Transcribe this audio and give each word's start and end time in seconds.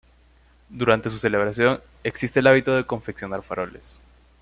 Durante 0.71 1.11
su 1.11 1.19
celebración 1.19 1.79
existe 2.03 2.39
el 2.39 2.47
hábito 2.47 2.75
de 2.75 2.87
confeccionar 2.87 3.43
faroles. 3.43 4.01